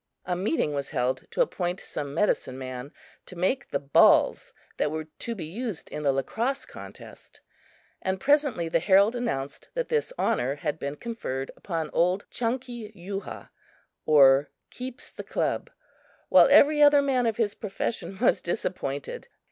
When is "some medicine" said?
1.79-2.57